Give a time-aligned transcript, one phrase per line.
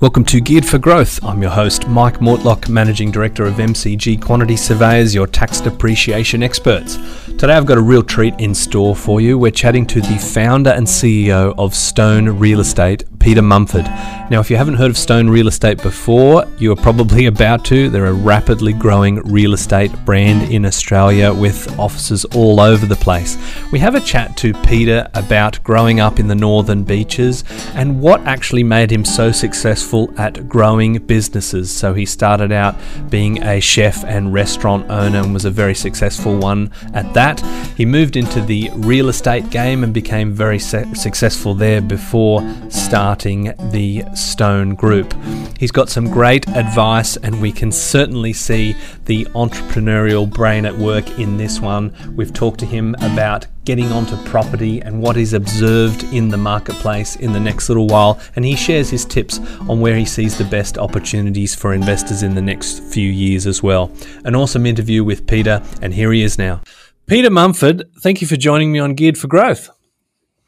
[0.00, 1.22] Welcome to Geared for Growth.
[1.22, 6.96] I'm your host, Mike Mortlock, Managing Director of MCG Quantity Surveyors, your tax depreciation experts.
[7.26, 9.38] Today I've got a real treat in store for you.
[9.38, 13.84] We're chatting to the founder and CEO of Stone Real Estate, Peter Mumford.
[14.30, 17.90] Now, if you haven't heard of Stone Real Estate before, you are probably about to.
[17.90, 23.36] They're a rapidly growing real estate brand in Australia with offices all over the place.
[23.70, 27.44] We have a chat to Peter about growing up in the northern beaches
[27.74, 31.70] and what actually made him so successful at growing businesses.
[31.70, 32.74] So, he started out
[33.10, 37.40] being a chef and restaurant owner and was a very successful one at that.
[37.76, 43.52] He moved into the real estate game and became very successful there before starting starting
[43.72, 45.12] the Stone Group.
[45.58, 51.18] He's got some great advice, and we can certainly see the entrepreneurial brain at work
[51.18, 51.92] in this one.
[52.14, 57.16] We've talked to him about getting onto property and what is observed in the marketplace
[57.16, 60.44] in the next little while, and he shares his tips on where he sees the
[60.44, 63.90] best opportunities for investors in the next few years as well.
[64.24, 66.60] An awesome interview with Peter, and here he is now.
[67.08, 69.68] Peter Mumford, thank you for joining me on Geared for Growth.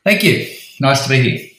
[0.05, 0.47] Thank you.
[0.81, 1.52] Nice to be here.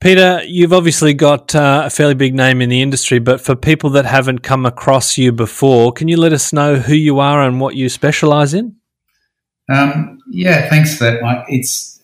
[0.00, 3.90] Peter, you've obviously got uh, a fairly big name in the industry, but for people
[3.90, 7.60] that haven't come across you before, can you let us know who you are and
[7.60, 8.76] what you specialize in?
[9.70, 11.44] Um, yeah, thanks for that, Mike.
[11.48, 12.00] It's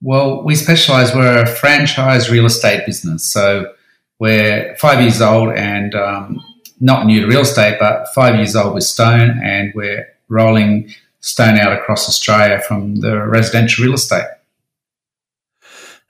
[0.00, 1.12] well, we specialize.
[1.12, 3.72] We're a franchise real estate business, so
[4.20, 6.42] we're five years old and um,
[6.80, 11.58] not new to real estate, but five years old with Stone, and we're rolling Stone
[11.58, 14.26] out across Australia from the residential real estate.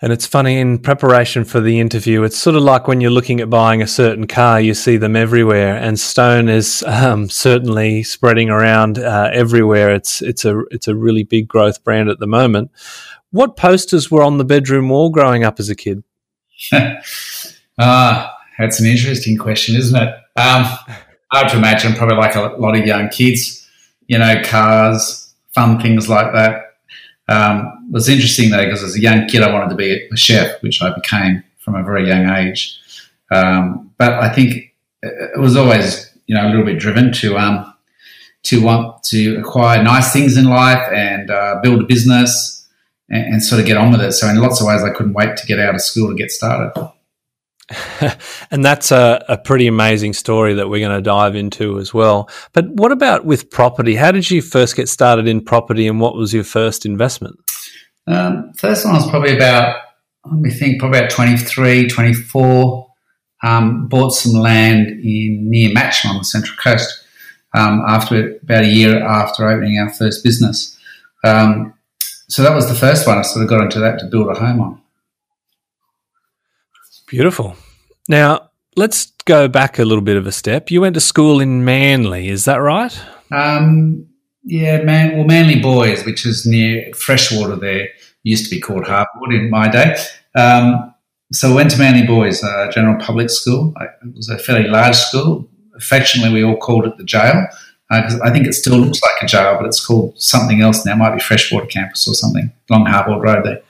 [0.03, 3.41] And it's funny in preparation for the interview, it's sort of like when you're looking
[3.41, 8.49] at buying a certain car, you see them everywhere, and Stone is um, certainly spreading
[8.49, 9.95] around uh, everywhere.
[9.95, 12.71] It's it's a it's a really big growth brand at the moment.
[13.31, 16.03] What posters were on the bedroom wall growing up as a kid?
[17.79, 20.15] ah, that's an interesting question, isn't it?
[20.37, 20.65] Um,
[21.31, 21.93] hard to imagine.
[21.93, 23.69] Probably like a lot of young kids,
[24.07, 26.70] you know, cars, fun things like that.
[27.31, 30.17] Um, it was interesting though because as a young kid I wanted to be a
[30.17, 32.79] chef, which I became from a very young age.
[33.31, 37.73] Um, but I think it was always you know a little bit driven to um,
[38.45, 42.69] to want to acquire nice things in life and uh, build a business
[43.09, 44.13] and, and, sort of get on with it.
[44.13, 46.31] So in lots of ways I couldn't wait to get out of school to get
[46.31, 46.73] started.
[48.51, 52.29] and that's a, a, pretty amazing story that we're going to dive into as well.
[52.53, 53.95] But what about with property?
[53.95, 57.39] How did you first get started in property and what was your first investment?
[58.09, 59.77] Um, first one was probably about,
[60.25, 62.89] let me think, probably about 23, 24.
[63.43, 67.05] Um, bought some land in near Matcham on the Central Coast
[67.55, 70.77] um, after about a year after opening our first business.
[71.25, 71.75] Um,
[72.29, 73.19] so that was the first one.
[73.19, 74.80] I sort of got into that to build a home on.
[77.11, 77.57] Beautiful.
[78.09, 80.71] Now, let's go back a little bit of a step.
[80.71, 82.99] You went to school in Manly, is that right?
[83.31, 84.07] Um,
[84.45, 87.89] yeah, Man, well, Manly Boys, which is near Freshwater there,
[88.23, 89.97] used to be called Harbord in my day.
[90.35, 90.95] Um,
[91.33, 93.75] so I went to Manly Boys, uh, General Public School.
[93.81, 95.49] It was a fairly large school.
[95.77, 97.47] Affectionately, we all called it the jail
[97.91, 100.93] uh, I think it still looks like a jail, but it's called something else now.
[100.93, 103.63] It might be Freshwater Campus or something, Long Harbour Road there.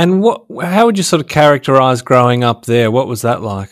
[0.00, 0.46] And what?
[0.62, 2.90] How would you sort of characterize growing up there?
[2.90, 3.68] What was that like?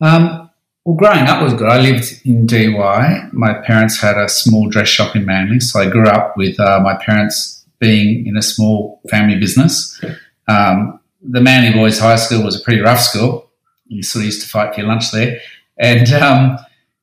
[0.00, 0.48] Um,
[0.84, 1.68] well, growing up was good.
[1.68, 3.28] I lived in Dee Why.
[3.32, 6.78] My parents had a small dress shop in Manly, so I grew up with uh,
[6.84, 10.00] my parents being in a small family business.
[10.46, 13.50] Um, the Manly Boys High School was a pretty rough school.
[13.88, 15.40] You sort of used to fight for your lunch there,
[15.78, 16.58] and um,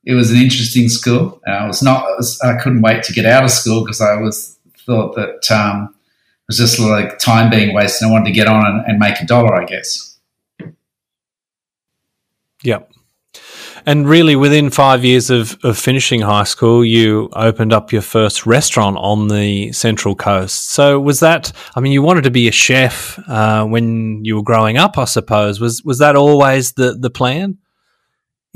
[0.06, 1.42] it was an interesting school.
[1.46, 2.06] Uh, I was not.
[2.42, 4.56] I, couldn't wait to get out of school because I was
[4.86, 5.94] thought that um,
[6.48, 8.08] was just like time being wasted.
[8.08, 10.18] I wanted to get on and, and make a dollar, I guess.
[12.62, 12.90] Yep.
[13.88, 18.44] And really, within five years of, of finishing high school, you opened up your first
[18.44, 20.70] restaurant on the Central Coast.
[20.70, 21.52] So, was that?
[21.76, 25.04] I mean, you wanted to be a chef uh, when you were growing up, I
[25.04, 25.60] suppose.
[25.60, 27.58] Was was that always the the plan?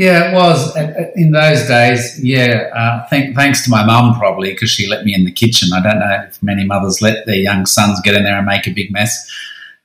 [0.00, 0.75] Yeah, it was
[1.14, 2.19] in those days.
[2.25, 5.75] Yeah, uh, th- thanks to my mum probably because she let me in the kitchen.
[5.75, 8.67] I don't know if many mothers let their young sons get in there and make
[8.67, 9.31] a big mess.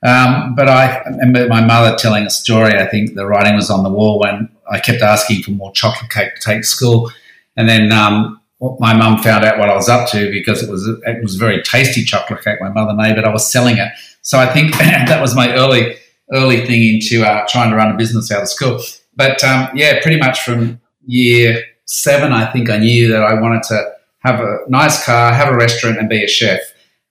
[0.02, 2.72] Um, but I remember my mother telling a story.
[2.78, 6.10] I think the writing was on the wall when I kept asking for more chocolate
[6.10, 7.12] cake to take to school,
[7.58, 8.40] and then um,
[8.78, 11.62] my mum found out what I was up to because it was it was very
[11.62, 13.92] tasty chocolate cake my mother made, but I was selling it.
[14.22, 15.96] So I think that was my early
[16.32, 18.80] early thing into uh, trying to run a business out of school.
[19.16, 23.62] But um, yeah, pretty much from year seven, I think I knew that I wanted
[23.64, 26.60] to have a nice car, have a restaurant, and be a chef.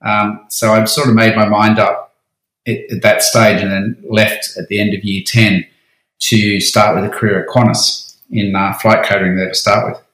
[0.01, 2.15] Um, so I sort of made my mind up
[2.67, 5.65] at, at, that stage and then left at the end of year 10.
[6.19, 10.04] to start with a career at Qantas in uh, flight catering there to start with.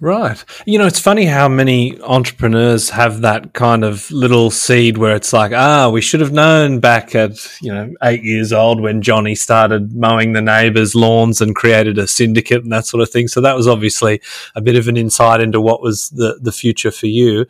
[0.00, 0.42] Right.
[0.64, 5.34] You know, it's funny how many entrepreneurs have that kind of little seed where it's
[5.34, 9.34] like, ah, we should have known back at, you know, eight years old when Johnny
[9.34, 13.28] started mowing the neighbors' lawns and created a syndicate and that sort of thing.
[13.28, 14.22] So that was obviously
[14.54, 17.44] a bit of an insight into what was the, the future for you.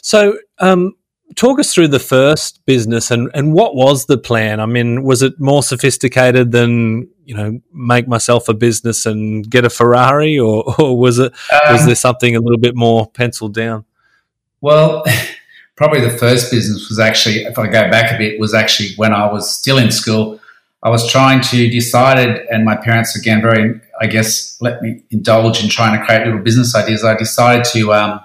[0.00, 0.94] So, um,
[1.34, 4.60] talk us through the first business and, and what was the plan?
[4.60, 9.64] I mean, was it more sophisticated than, you know, make myself a business and get
[9.64, 13.52] a Ferrari or, or was it, um, was there something a little bit more penciled
[13.52, 13.84] down?
[14.60, 15.04] Well,
[15.76, 19.12] probably the first business was actually, if I go back a bit, was actually when
[19.12, 20.40] I was still in school.
[20.82, 25.62] I was trying to decided, and my parents again very, I guess, let me indulge
[25.62, 27.02] in trying to create little business ideas.
[27.02, 28.20] I decided to um,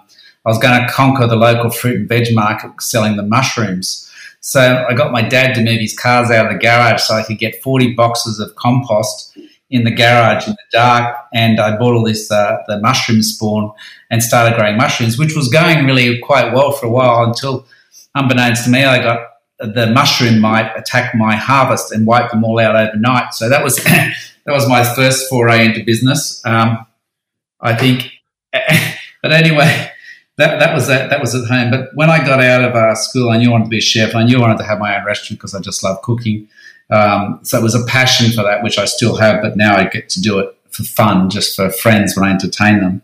[0.45, 4.10] I was going to conquer the local fruit and veg market selling the mushrooms.
[4.41, 7.23] So I got my dad to move his cars out of the garage so I
[7.23, 9.37] could get 40 boxes of compost
[9.69, 11.15] in the garage in the dark.
[11.31, 13.71] And I bought all this, uh, the mushroom spawn
[14.09, 17.67] and started growing mushrooms, which was going really quite well for a while until,
[18.15, 19.27] unbeknownst to me, I got
[19.59, 23.35] the mushroom mite attack my harvest and wipe them all out overnight.
[23.35, 24.13] So that was, that
[24.47, 26.41] was my first foray into business.
[26.45, 26.87] Um,
[27.61, 28.09] I think,
[28.51, 29.90] but anyway,
[30.41, 31.71] that, that was that, that was at home.
[31.71, 33.81] But when I got out of uh, school, I knew I wanted to be a
[33.81, 34.15] chef.
[34.15, 36.47] I knew I wanted to have my own restaurant because I just love cooking.
[36.89, 39.85] Um, so it was a passion for that, which I still have, but now I
[39.85, 43.01] get to do it for fun, just for friends when I entertain them.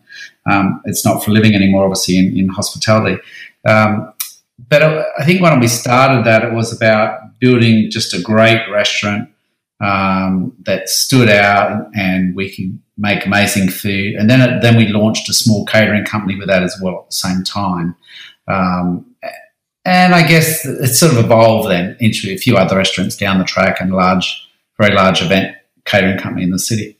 [0.50, 3.22] Um, it's not for living anymore, obviously, in, in hospitality.
[3.66, 4.14] Um,
[4.70, 9.30] but I think when we started that, it was about building just a great restaurant
[9.80, 14.16] um, that stood out and we can make amazing food.
[14.16, 17.16] And then, then we launched a small catering company with that as well at the
[17.16, 17.96] same time.
[18.48, 19.06] Um,
[19.86, 23.46] and I guess it sort of evolved then into a few other restaurants down the
[23.46, 24.48] track and large,
[24.78, 25.56] very large event
[25.86, 26.97] catering company in the city.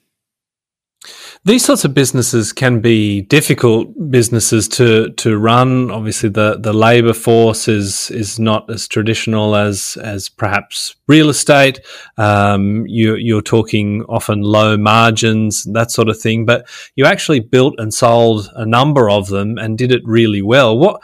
[1.48, 5.90] These sorts of businesses can be difficult businesses to to run.
[5.90, 11.80] Obviously, the the labour force is is not as traditional as as perhaps real estate.
[12.18, 16.46] Um, you, you're talking often low margins, that sort of thing.
[16.46, 16.68] But
[16.98, 20.78] you actually built and sold a number of them and did it really well.
[20.78, 21.02] What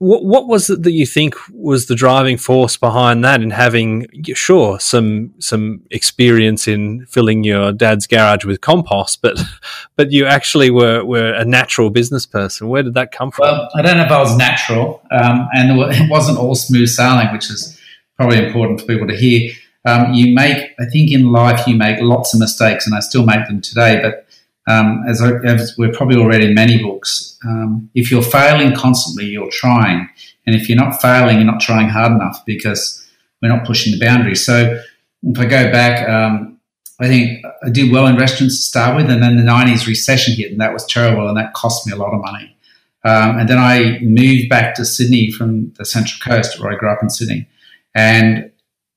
[0.00, 4.06] what, what was it that you think was the driving force behind that and having
[4.34, 9.38] sure some some experience in filling your dad's garage with compost but
[9.96, 13.42] but you actually were were a natural business person where did that come from?
[13.42, 17.30] Well i don't know if i was natural um, and it wasn't all smooth sailing
[17.32, 17.78] which is
[18.16, 19.52] probably important for people to hear.
[19.86, 23.24] Um, you make i think in life you make lots of mistakes and i still
[23.24, 24.26] make them today but
[24.66, 29.26] um, as, as, we're probably all read in many books, um, if you're failing constantly,
[29.26, 30.08] you're trying.
[30.46, 33.06] And if you're not failing, you're not trying hard enough because
[33.40, 34.44] we're not pushing the boundaries.
[34.44, 34.80] So
[35.22, 36.58] if I go back, um,
[37.00, 40.34] I think I did well in restaurants to start with, and then the 90s recession
[40.34, 42.56] hit, and that was terrible, and that cost me a lot of money.
[43.02, 46.90] Um, and then I moved back to Sydney from the Central Coast, where I grew
[46.90, 47.48] up in Sydney.
[47.94, 48.50] And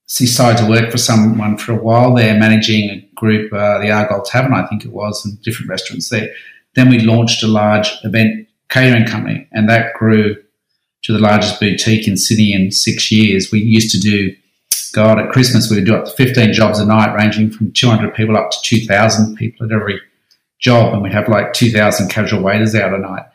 [0.08, 4.22] decided to work for someone for a while there, managing a group, uh, the Argyle
[4.22, 6.30] Tavern, I think it was, and different restaurants there.
[6.76, 10.36] Then we launched a large event catering company, and that grew
[11.04, 13.50] to the largest boutique in Sydney in six years.
[13.50, 14.36] We used to do,
[14.92, 18.14] God, at Christmas, we would do up to 15 jobs a night, ranging from 200
[18.14, 20.02] people up to 2,000 people at every
[20.60, 23.26] job, and we'd have like 2,000 casual waiters out a night.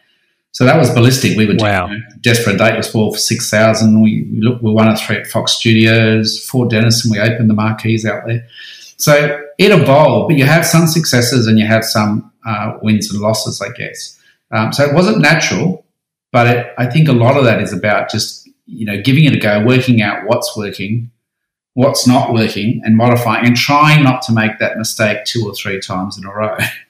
[0.52, 1.36] So that was ballistic.
[1.36, 1.86] We were wow.
[1.86, 4.02] you know, Desperate Date was for six thousand.
[4.02, 4.62] We, we looked.
[4.62, 7.12] We won a three at Fox Studios, Fort Denison.
[7.12, 8.48] We opened the marquees out there.
[8.96, 13.20] So it evolved, but you have some successes and you have some uh, wins and
[13.20, 14.18] losses, I guess.
[14.50, 15.84] Um, so it wasn't natural,
[16.32, 19.34] but it, I think a lot of that is about just you know giving it
[19.34, 21.10] a go, working out what's working,
[21.74, 25.80] what's not working, and modifying, and trying not to make that mistake two or three
[25.80, 26.56] times in a row.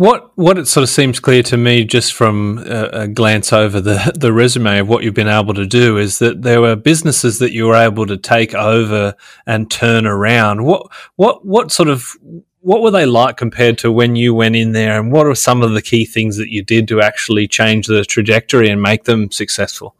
[0.00, 3.82] What what it sort of seems clear to me just from a, a, glance over
[3.82, 7.38] the the resume of what you've been able to do is that there were businesses
[7.38, 9.14] that you were able to take over
[9.46, 10.64] and turn around.
[10.64, 12.16] What what what sort of
[12.60, 15.60] what were they like compared to when you went in there, and what are some
[15.60, 19.30] of the key things that you did to actually change the trajectory and make them
[19.30, 19.94] successful?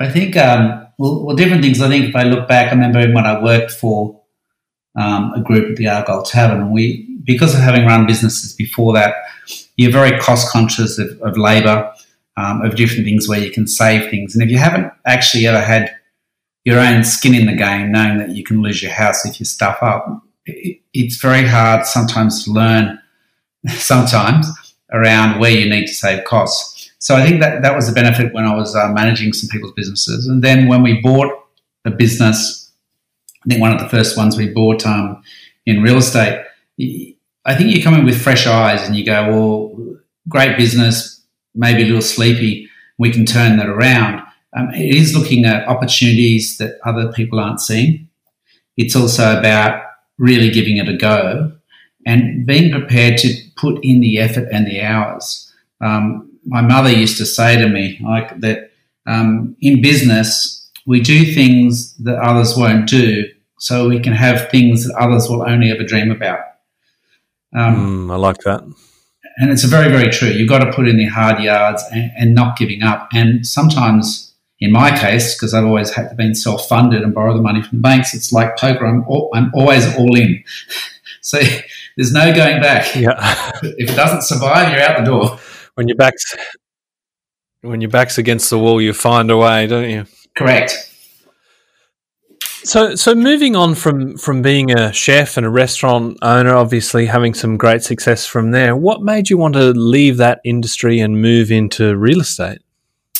[0.00, 1.80] I think um, well, well, different things.
[1.80, 4.20] I think if I look back, I remember when I worked for
[4.96, 9.14] um, a group at the Argyle Tavern, we because of having run businesses before that
[9.76, 11.92] you're very cost conscious of, of labour,
[12.36, 14.34] um, of different things where you can save things.
[14.34, 15.94] And if you haven't actually ever had
[16.64, 19.46] your own skin in the game, knowing that you can lose your house if you
[19.46, 22.98] stuff up, it, it's very hard sometimes to learn,
[23.68, 24.48] sometimes,
[24.92, 26.90] around where you need to save costs.
[26.98, 29.72] So I think that that was the benefit when I was uh, managing some people's
[29.72, 30.26] businesses.
[30.26, 31.32] And then when we bought
[31.84, 32.66] a business
[33.46, 35.22] I think one of the first ones we bought um,
[35.66, 36.44] in real estate.
[37.46, 39.98] I think you come in with fresh eyes and you go, well,
[40.28, 41.24] great business,
[41.54, 42.68] maybe a little sleepy.
[42.98, 44.22] We can turn that around.
[44.56, 48.08] Um, it is looking at opportunities that other people aren't seeing.
[48.76, 49.82] It's also about
[50.18, 51.52] really giving it a go
[52.04, 55.52] and being prepared to put in the effort and the hours.
[55.80, 58.70] Um, my mother used to say to me like that
[59.06, 64.86] um, in business we do things that others won't do, so we can have things
[64.86, 66.40] that others will only ever dream about.
[67.56, 68.62] Um, mm, I like that.
[69.38, 70.28] And it's very, very true.
[70.28, 73.08] You've got to put in the hard yards and, and not giving up.
[73.12, 77.42] And sometimes, in my case, because I've always had to be self-funded and borrow the
[77.42, 78.86] money from the banks, it's like poker.
[78.86, 80.42] I'm, all, I'm always all in.
[81.22, 81.38] so
[81.96, 82.94] there's no going back.
[82.94, 83.14] Yeah.
[83.62, 85.38] if it doesn't survive, you're out the door.
[85.74, 86.34] When your back's
[87.62, 90.06] when your back's against the wall, you find a way, don't you?
[90.36, 90.92] Correct.
[92.66, 97.32] So, so moving on from from being a chef and a restaurant owner, obviously having
[97.32, 98.74] some great success from there.
[98.74, 102.58] What made you want to leave that industry and move into real estate?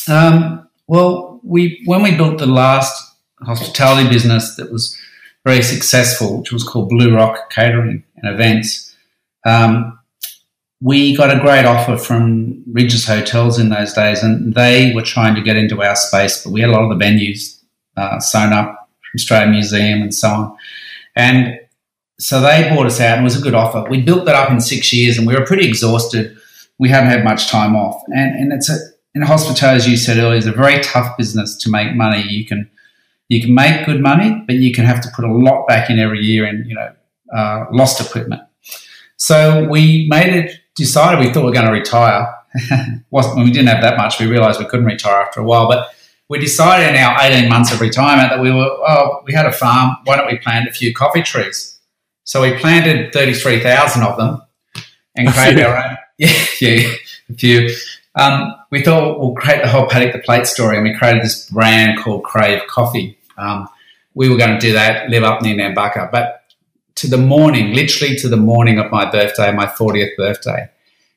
[0.09, 4.99] Um, well, we when we built the last hospitality business that was
[5.45, 8.97] very successful, which was called Blue Rock Catering and Events,
[9.45, 9.97] um,
[10.81, 15.37] we got a great offer from Rydges Hotels in those days, and they were trying
[15.37, 17.61] to get into our space, but we had a lot of the venues
[17.97, 18.76] uh, sewn up
[19.15, 20.57] Australian Museum and so on.
[21.15, 21.59] And
[22.19, 23.85] so they bought us out and it was a good offer.
[23.89, 26.37] We built that up in six years and we were pretty exhausted.
[26.79, 28.03] We hadn't had much time off.
[28.09, 28.77] And, and it's a,
[29.15, 32.23] in hospitality, as you said earlier, is a very tough business to make money.
[32.23, 32.71] You can,
[33.29, 35.99] you can make good money, but you can have to put a lot back in
[35.99, 36.93] every year in, you know,
[37.35, 38.43] uh, lost equipment.
[39.17, 42.33] So we made it, decided we thought we were going to retire.
[43.11, 45.95] when we didn't have that much, we realized we couldn't retire after a while, but
[46.29, 49.53] we decided in our 18 months of retirement that we were, oh, we had a
[49.53, 49.97] farm.
[50.05, 51.79] Why don't we plant a few coffee trees?
[52.25, 54.43] So we planted 33,000 of them
[55.15, 55.97] and created our own.
[56.19, 56.95] Yeah, yeah,
[57.29, 57.69] a few.
[58.15, 61.51] Um, we thought we'll create the whole paddock the plate story, and we created this
[61.51, 63.19] brand called Crave Coffee.
[63.37, 63.69] Um,
[64.15, 66.45] we were going to do that, live up near Nambucca, but
[66.95, 70.71] to the morning, literally to the morning of my birthday, my 40th birthday,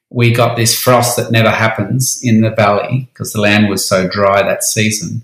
[0.10, 4.08] we got this frost that never happens in the valley because the land was so
[4.08, 5.24] dry that season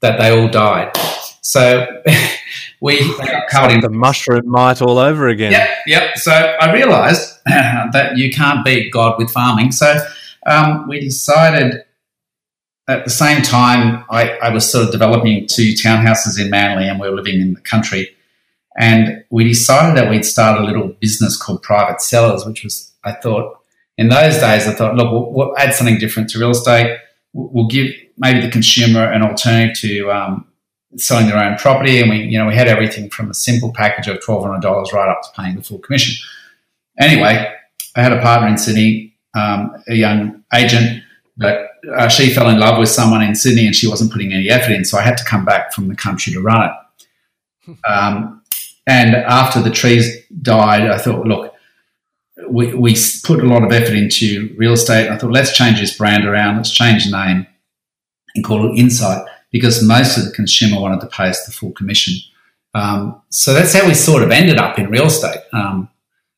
[0.00, 0.96] that they all died.
[1.42, 1.86] So
[2.80, 5.52] we got covered in the mushroom mite all over again.
[5.52, 6.18] Yep, yep.
[6.18, 9.70] So I realised that you can't beat God with farming.
[9.70, 9.96] So
[10.46, 11.84] um, we decided
[12.88, 16.98] at the same time I, I was sort of developing two townhouses in Manly and
[16.98, 18.10] we were living in the country.
[18.78, 23.12] And we decided that we'd start a little business called Private Sellers, which was, I
[23.12, 23.55] thought,
[23.98, 26.98] in those days, I thought, look, we'll, we'll add something different to real estate.
[27.32, 30.46] We'll give maybe the consumer an alternative to um,
[30.96, 34.08] selling their own property, and we, you know, we had everything from a simple package
[34.08, 36.14] of twelve hundred dollars right up to paying the full commission.
[36.98, 37.52] Anyway,
[37.94, 41.02] I had a partner in Sydney, um, a young agent,
[41.36, 44.48] but uh, she fell in love with someone in Sydney, and she wasn't putting any
[44.48, 46.72] effort in, so I had to come back from the country to run it.
[47.88, 48.42] Um,
[48.86, 51.45] and after the trees died, I thought, look,
[52.48, 55.08] we, we put a lot of effort into real estate.
[55.08, 57.46] I thought, let's change this brand around, let's change the name
[58.34, 61.72] and call it Insight because most of the consumer wanted to pay us the full
[61.72, 62.14] commission.
[62.74, 65.40] Um, so that's how we sort of ended up in real estate.
[65.52, 65.88] Um,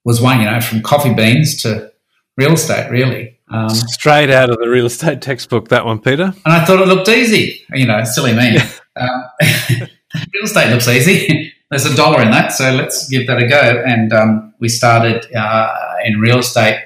[0.04, 1.92] was one, you know, from coffee beans to
[2.36, 3.38] real estate, really.
[3.50, 6.32] Um, Straight out of the real estate textbook, that one, Peter.
[6.44, 7.60] And I thought it looked easy.
[7.74, 8.58] You know, silly me.
[8.96, 9.24] Um,
[9.80, 11.52] real estate looks easy.
[11.70, 13.82] There's a dollar in that, so let's give that a go.
[13.87, 16.82] And um, we started uh, in real estate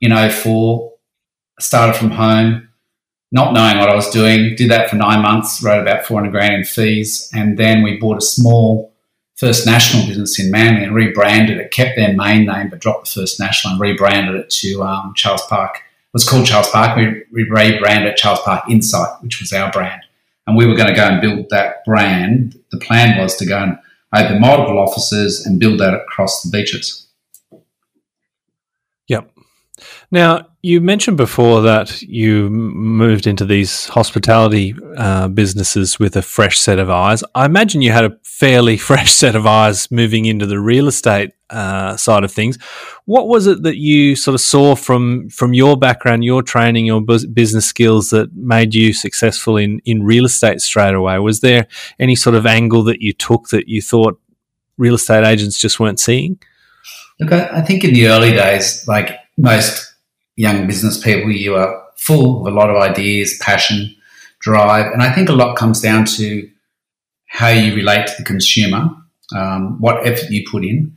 [0.00, 0.92] in 04,
[1.58, 2.68] started from home,
[3.30, 6.54] not knowing what I was doing, did that for nine months, wrote about 400 grand
[6.54, 8.90] in fees, and then we bought a small
[9.36, 13.22] First National business in Manly and rebranded it, kept their main name but dropped the
[13.22, 15.76] First National and rebranded it to um, Charles Park.
[15.76, 16.94] It was called Charles Park.
[16.94, 20.02] We, we rebranded it Charles Park Insight, which was our brand.
[20.46, 22.58] And we were going to go and build that brand.
[22.70, 23.78] The plan was to go and
[24.14, 27.08] open multiple offices and build that across the beaches.
[29.08, 29.30] Yep.
[30.10, 36.58] Now, you mentioned before that you moved into these hospitality uh, businesses with a fresh
[36.58, 37.24] set of eyes.
[37.34, 41.32] I imagine you had a fairly fresh set of eyes moving into the real estate
[41.50, 42.56] uh, side of things.
[43.04, 47.00] What was it that you sort of saw from from your background, your training, your
[47.00, 51.18] business skills that made you successful in in real estate straight away?
[51.18, 51.66] Was there
[51.98, 54.20] any sort of angle that you took that you thought
[54.78, 56.38] real estate agents just weren't seeing?
[57.18, 59.94] Look, I think in the early days, like most
[60.36, 63.94] young business people, you are full of a lot of ideas, passion,
[64.38, 64.90] drive.
[64.92, 66.48] And I think a lot comes down to
[67.26, 68.88] how you relate to the consumer
[69.34, 70.96] um, what effort you put in.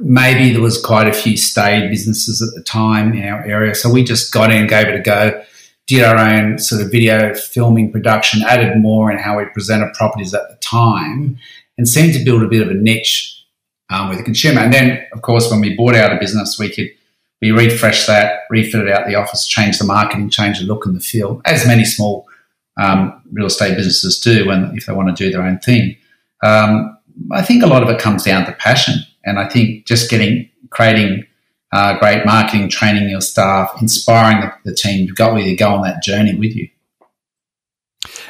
[0.00, 3.90] Maybe there was quite a few stayed businesses at the time in our area, so
[3.90, 5.42] we just got in, gave it a go,
[5.86, 10.32] did our own sort of video filming production, added more in how we presented properties
[10.32, 11.38] at the time,
[11.76, 13.44] and seemed to build a bit of a niche
[13.90, 14.60] um, with the consumer.
[14.60, 16.90] And then, of course, when we bought out a business, we could
[17.40, 21.00] we refreshed that, refitted out the office, changed the marketing, changed the look and the
[21.00, 22.26] feel, as many small
[22.78, 25.96] um, real estate businesses do when if they want to do their own thing.
[26.42, 26.96] Um,
[27.32, 30.48] I think a lot of it comes down to passion, and I think just getting
[30.70, 31.24] creating
[31.72, 35.74] uh, great marketing, training your staff, inspiring the, the team to go with you, go
[35.74, 36.68] on that journey with you.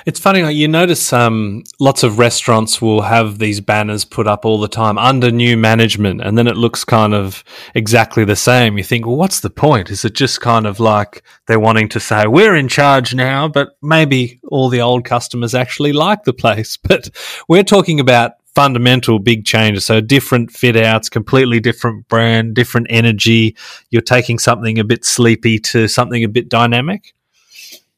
[0.06, 4.44] It's funny, like you notice um, lots of restaurants will have these banners put up
[4.44, 7.42] all the time under new management, and then it looks kind of
[7.74, 8.76] exactly the same.
[8.78, 9.90] You think, well, what's the point?
[9.90, 13.76] Is it just kind of like they're wanting to say, we're in charge now, but
[13.82, 16.78] maybe all the old customers actually like the place?
[16.94, 17.08] But
[17.48, 19.84] we're talking about fundamental big changes.
[19.84, 23.56] So different fit outs, completely different brand, different energy.
[23.90, 27.14] You're taking something a bit sleepy to something a bit dynamic.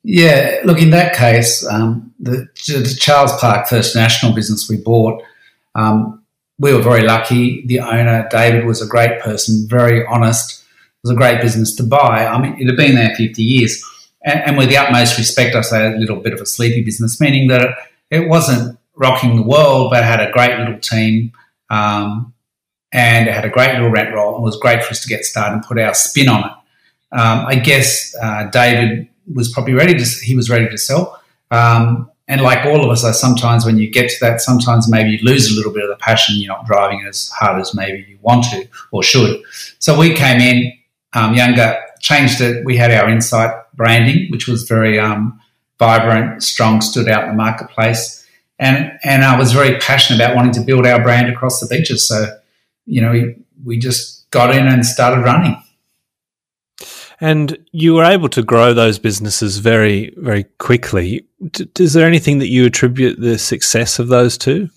[0.02, 5.20] Yeah, look, in that case, um, the, the, Charles Park First National business we bought,
[5.74, 6.22] um,
[6.60, 7.66] we were very lucky.
[7.66, 10.62] The owner, David, was a great person, very honest.
[10.62, 12.24] It was a great business to buy.
[12.24, 13.84] I mean, it had been there 50 years.
[14.24, 17.20] And, and with the utmost respect, I say a little bit of a sleepy business,
[17.20, 17.76] meaning that
[18.08, 21.32] it wasn't rocking the world, but had a great little team
[21.70, 22.32] um,
[22.92, 25.24] and it had a great little rent roll and was great for us to get
[25.24, 26.52] started and put our spin on it.
[27.12, 31.20] Um, I guess uh, David was probably ready to he was ready to sell.
[31.50, 35.10] Um, and like all of us, I sometimes when you get to that, sometimes maybe
[35.10, 36.36] you lose a little bit of the passion.
[36.36, 39.42] You're not driving it as hard as maybe you want to or should.
[39.78, 40.72] So we came in
[41.12, 42.64] um, younger, changed it.
[42.64, 45.40] We had our insight branding, which was very um,
[45.78, 48.25] vibrant, strong, stood out in the marketplace,
[48.58, 52.06] and and I was very passionate about wanting to build our brand across the beaches.
[52.06, 52.26] So
[52.86, 53.34] you know, we,
[53.64, 55.62] we just got in and started running.
[57.20, 61.26] And you were able to grow those businesses very, very quickly.
[61.50, 64.68] D- is there anything that you attribute the success of those to?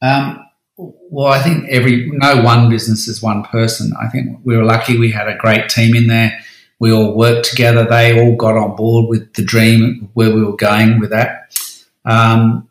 [0.00, 0.44] Um,
[0.76, 3.92] well, I think every no one business is one person.
[4.00, 6.36] I think we were lucky we had a great team in there.
[6.80, 7.84] We all worked together.
[7.84, 11.56] They all got on board with the dream where we were going with that.
[12.04, 12.68] Um,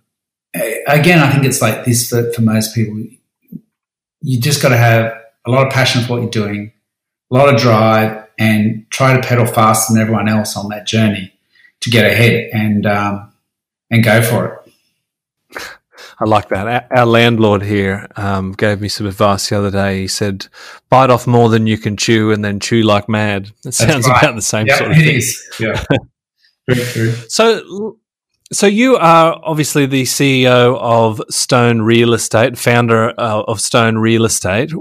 [0.88, 3.04] again, I think it's like this for, for most people.
[4.22, 5.14] You just got to have
[5.46, 6.72] a lot of passion for what you're doing,
[7.32, 11.34] a lot of drive, and try to pedal faster than everyone else on that journey
[11.82, 13.34] to get ahead and um,
[13.90, 14.58] and go for it.
[16.20, 16.88] I like that.
[16.92, 20.02] Our landlord here um, gave me some advice the other day.
[20.02, 20.48] He said,
[20.90, 24.22] "Bite off more than you can chew, and then chew like mad." It sounds right.
[24.22, 25.22] about the same yep, sort of thing.
[25.60, 25.84] Yeah,
[26.68, 27.12] very true.
[27.28, 27.98] So,
[28.52, 34.26] so you are obviously the CEO of Stone Real Estate, founder uh, of Stone Real
[34.26, 34.72] Estate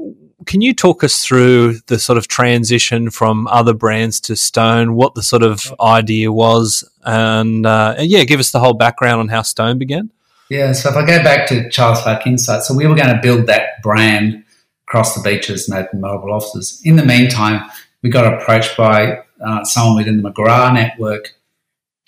[0.47, 5.15] can you talk us through the sort of transition from other brands to Stone, what
[5.15, 9.43] the sort of idea was, and uh, yeah, give us the whole background on how
[9.43, 10.11] Stone began?
[10.49, 13.21] Yeah, so if I go back to Charles Park Insight, so we were going to
[13.23, 14.45] build that brand
[14.89, 16.81] across the beaches and open mobile offices.
[16.85, 17.71] In the meantime,
[18.03, 21.35] we got approached by uh, someone within the McGrath network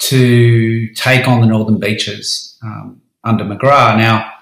[0.03, 3.99] to take on the northern beaches um, under McGrath.
[3.99, 4.33] Now,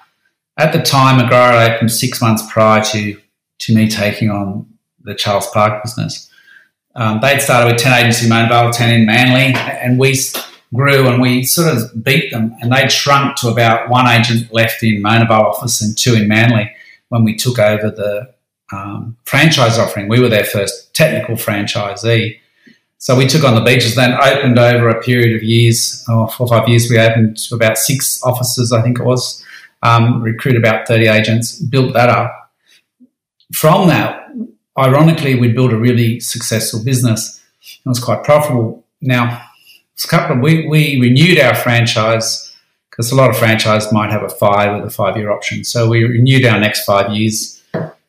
[0.57, 3.19] at the time, McGrath opened six months prior to
[3.59, 4.65] to me taking on
[5.03, 6.29] the Charles Park business.
[6.95, 10.15] Um, they'd started with 10 agents in Vale, 10 in Manly, and we
[10.73, 12.55] grew and we sort of beat them.
[12.59, 16.71] And they'd shrunk to about one agent left in Vale office and two in Manly
[17.09, 18.33] when we took over the
[18.71, 20.07] um, franchise offering.
[20.07, 22.39] We were their first technical franchisee.
[23.01, 26.45] So we took on the beaches, then opened over a period of years, oh, four
[26.45, 29.43] or five years, we opened to about six offices, I think it was,
[29.81, 32.41] um, recruited about 30 agents, built that up
[33.53, 34.27] from that,
[34.77, 37.41] ironically, we built a really successful business.
[37.61, 38.85] It was quite profitable.
[39.01, 39.45] Now,
[40.03, 42.55] a couple of, we, we renewed our franchise
[42.89, 45.63] because a lot of franchise might have a five with a five year option.
[45.63, 47.61] So we renewed our next five years,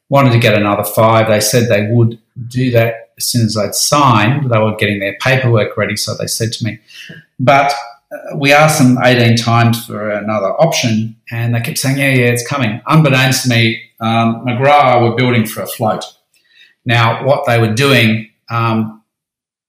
[0.09, 1.29] wanted to get another five.
[1.29, 4.51] They said they would do that as soon as I'd signed.
[4.51, 6.79] They were getting their paperwork ready, so they said to me.
[7.39, 7.73] But
[8.13, 12.27] uh, we asked them 18 times for another option, and they kept saying, Yeah, yeah,
[12.27, 12.81] it's coming.
[12.87, 16.05] Unbeknownst to me, um, McGrath were building for a float.
[16.85, 19.03] Now, what they were doing um,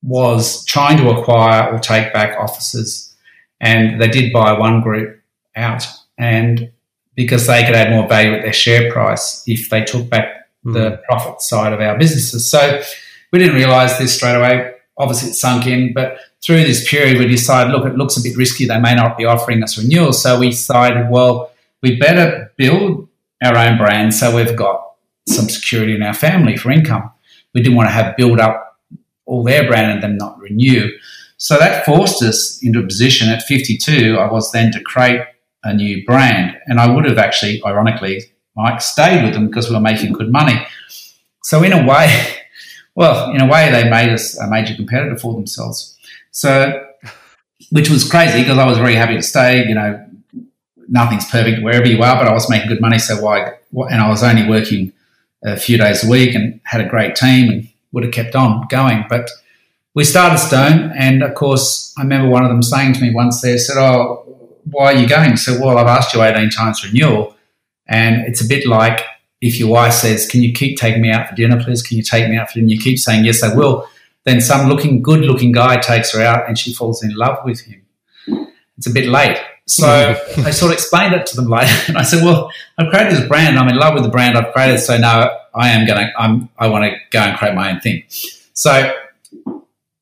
[0.01, 3.15] was trying to acquire or take back offices,
[3.59, 5.21] and they did buy one group
[5.55, 5.85] out,
[6.17, 6.71] and
[7.15, 10.73] because they could add more value at their share price if they took back mm.
[10.73, 12.49] the profit side of our businesses.
[12.49, 12.81] So
[13.33, 14.75] we didn't realise this straight away.
[14.95, 18.37] Obviously, it sunk in, but through this period, we decided, look, it looks a bit
[18.37, 18.67] risky.
[18.67, 20.21] They may not be offering us renewals.
[20.21, 23.09] So we decided, well, we better build
[23.43, 24.93] our own brand, so we've got
[25.27, 27.11] some security in our family for income.
[27.55, 28.79] We didn't want to have build up
[29.25, 30.91] all their brand and then not renew.
[31.37, 34.17] So that forced us into a position at 52.
[34.17, 35.21] I was then to create
[35.63, 39.75] a new brand, and I would have actually, ironically, Mike stayed with them because we
[39.75, 40.63] were making good money.
[41.43, 42.37] So in a way,
[42.95, 45.97] well, in a way, they made us a major competitor for themselves.
[46.31, 46.87] So,
[47.71, 49.65] which was crazy because I was very happy to stay.
[49.67, 50.05] You know,
[50.87, 52.99] nothing's perfect wherever you are, but I was making good money.
[52.99, 53.53] So why?
[53.89, 54.93] And I was only working
[55.43, 58.65] a few days a week and had a great team and would have kept on
[58.69, 59.05] going.
[59.09, 59.29] But
[59.93, 63.41] we started Stone, and of course, I remember one of them saying to me once.
[63.41, 64.23] They said, "Oh,
[64.69, 67.35] why are you going?" So, well, I've asked you eighteen times renewal,
[67.87, 69.01] and it's a bit like
[69.43, 71.81] if your wife says, Can you keep taking me out for dinner, please?
[71.81, 72.69] Can you take me out for dinner?
[72.69, 73.87] You keep saying, Yes, I will.
[74.23, 77.59] Then some looking, good looking guy takes her out and she falls in love with
[77.59, 77.81] him.
[78.77, 79.37] It's a bit late.
[79.67, 79.85] So
[80.37, 81.73] I sort of explained it to them later.
[81.89, 83.59] And I said, Well, I've created this brand.
[83.59, 84.79] I'm in love with the brand I've created.
[84.79, 87.81] So now I am going to, I'm, I want to go and create my own
[87.81, 88.03] thing.
[88.53, 88.95] So,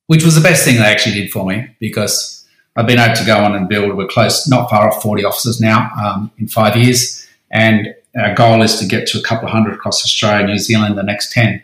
[0.06, 3.24] which was the best thing they actually did for me because I've been able to
[3.24, 3.96] go on and build.
[3.96, 7.26] We're close, not far off 40 offices now um, in five years.
[7.50, 10.98] And our goal is to get to a couple of hundred across Australia New Zealand
[10.98, 11.62] the next 10.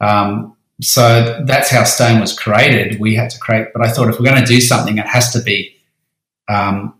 [0.00, 3.00] Um, so that's how Stone was created.
[3.00, 5.32] We had to create, but I thought if we're going to do something, it has
[5.32, 5.74] to be
[6.48, 6.94] um,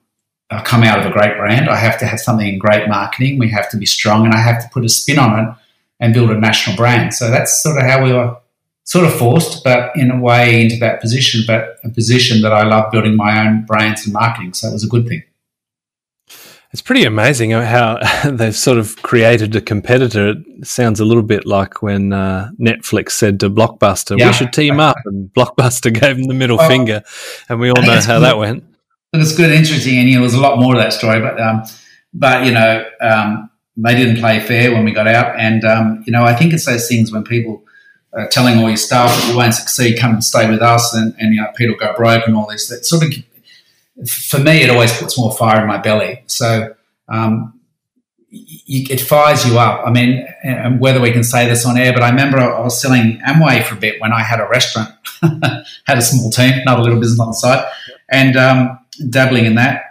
[0.50, 1.68] uh, come out of a great brand.
[1.68, 3.38] I have to have something in great marketing.
[3.38, 5.54] We have to be strong, and I have to put a spin on it
[6.00, 7.14] and build a national brand.
[7.14, 8.36] So that's sort of how we were
[8.84, 12.64] sort of forced, but in a way into that position, but a position that I
[12.64, 14.54] love building my own brands and marketing.
[14.54, 15.22] So it was a good thing.
[16.72, 17.98] It's pretty amazing how
[18.30, 20.34] they've sort of created a competitor.
[20.58, 24.28] It sounds a little bit like when uh, Netflix said to Blockbuster, yeah.
[24.28, 27.02] "We should team up," and Blockbuster gave them the middle well, finger,
[27.48, 28.64] and we all know how that went.
[29.12, 31.20] It's good, interesting, and there was a lot more to that story.
[31.20, 31.62] But um,
[32.12, 36.12] but you know, um, they didn't play fair when we got out, and um, you
[36.12, 37.62] know, I think it's those things when people
[38.12, 41.14] are telling all your staff that you won't succeed, come and stay with us, and,
[41.18, 42.68] and you know, people go broke and all this.
[42.68, 43.10] That sort of
[44.04, 46.22] for me, it always puts more fire in my belly.
[46.26, 46.74] So
[47.08, 47.58] um,
[48.28, 49.86] you, it fires you up.
[49.86, 52.80] I mean, and whether we can say this on air, but I remember I was
[52.80, 54.90] selling Amway for a bit when I had a restaurant,
[55.22, 57.70] had a small team, another little business on the side,
[58.10, 58.78] and um,
[59.10, 59.82] dabbling in that.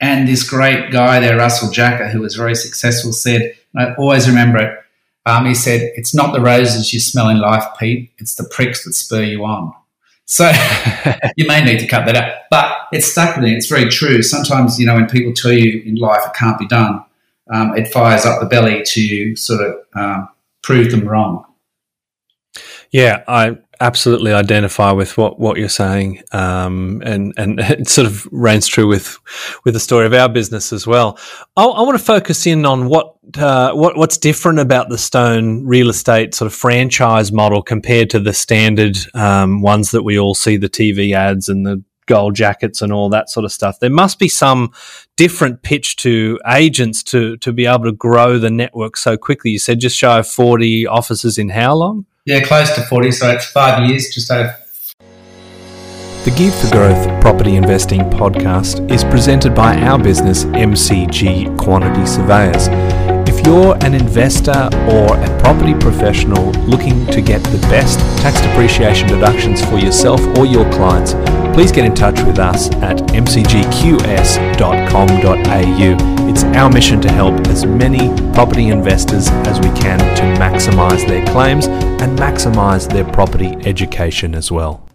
[0.00, 4.58] And this great guy there, Russell Jacker, who was very successful, said, I always remember
[4.58, 4.78] it.
[5.26, 8.84] Um, he said, It's not the roses you smell in life, Pete, it's the pricks
[8.84, 9.74] that spur you on.
[10.30, 10.48] So
[11.36, 12.42] you may need to cut that out.
[12.50, 13.56] But it's stuck with me.
[13.56, 14.22] It's very true.
[14.22, 17.04] Sometimes, you know, when people tell you in life it can't be done,
[17.52, 20.28] um, it fires up the belly to sort of um,
[20.62, 21.44] prove them wrong.
[22.92, 28.28] Yeah, I absolutely identify with what, what you're saying, um, and and it sort of
[28.30, 29.18] reigns true with
[29.64, 31.18] with the story of our business as well.
[31.56, 35.66] I, I want to focus in on what uh, what what's different about the Stone
[35.66, 40.34] real estate sort of franchise model compared to the standard um, ones that we all
[40.34, 43.78] see the TV ads and the gold jackets and all that sort of stuff.
[43.78, 44.72] There must be some
[45.16, 49.52] different pitch to agents to to be able to grow the network so quickly.
[49.52, 52.06] You said just shy of forty offices in how long?
[52.26, 54.54] Yeah, close to 40, so it's five years, just over.
[56.24, 62.68] The Geared for Growth Property Investing podcast is presented by our business, MCG Quantity Surveyors.
[63.40, 69.08] If you're an investor or a property professional looking to get the best tax depreciation
[69.08, 71.14] deductions for yourself or your clients,
[71.54, 73.88] please get in touch with us at mcgqs.com.au.
[76.28, 81.24] It's our mission to help as many property investors as we can to maximise their
[81.28, 84.86] claims and maximise their property education as well.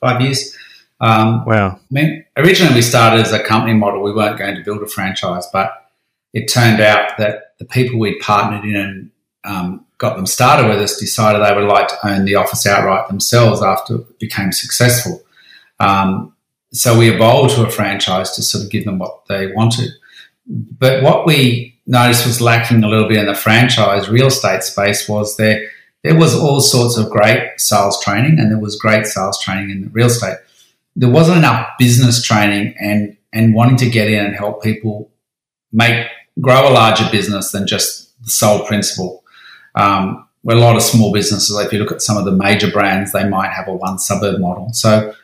[0.00, 0.54] Five years.
[1.00, 1.76] Um, wow.
[1.76, 4.02] I mean, originally we started as a company model.
[4.02, 5.87] We weren't going to build a franchise, but
[6.32, 9.10] it turned out that the people we'd partnered in and
[9.44, 13.08] um, got them started with us decided they would like to own the office outright
[13.08, 15.22] themselves after it became successful.
[15.80, 16.34] Um,
[16.72, 19.90] so we evolved to a franchise to sort of give them what they wanted.
[20.46, 25.08] But what we noticed was lacking a little bit in the franchise real estate space
[25.08, 25.68] was there
[26.04, 29.82] there was all sorts of great sales training and there was great sales training in
[29.82, 30.36] the real estate.
[30.94, 35.10] There wasn't enough business training and and wanting to get in and help people
[35.72, 36.06] make
[36.40, 39.24] grow a larger business than just the sole principle.
[39.74, 43.12] Um, a lot of small businesses, if you look at some of the major brands,
[43.12, 44.72] they might have a one suburb model.
[44.72, 45.14] So